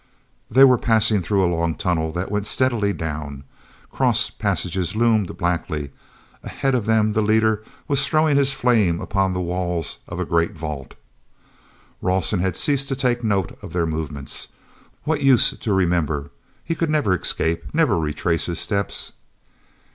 They 0.49 0.63
were 0.63 0.79
passing 0.79 1.21
through 1.21 1.45
a 1.45 1.53
long 1.55 1.75
tunnel 1.75 2.11
that 2.13 2.31
went 2.31 2.47
steadily 2.47 2.91
down. 2.91 3.43
Cross 3.91 4.31
passages 4.31 4.95
loomed 4.95 5.27
blackly; 5.37 5.91
ahead 6.43 6.73
of 6.73 6.87
them 6.87 7.13
the 7.13 7.21
leader 7.21 7.61
was 7.87 8.03
throwing 8.07 8.35
his 8.35 8.51
flame 8.51 8.99
upon 8.99 9.35
the 9.35 9.41
walls 9.41 9.99
of 10.07 10.19
a 10.19 10.25
great 10.25 10.53
vault. 10.53 10.95
Rawson 12.01 12.39
had 12.39 12.57
ceased 12.57 12.87
to 12.87 12.95
take 12.95 13.23
note 13.23 13.55
of 13.61 13.73
their 13.73 13.85
movements. 13.85 14.47
What 15.03 15.21
use 15.21 15.51
to 15.51 15.71
remember? 15.71 16.31
He 16.63 16.73
could 16.73 16.89
never 16.89 17.15
escape, 17.15 17.71
never 17.71 17.99
retrace 17.99 18.47
his 18.47 18.57
steps. 18.57 19.11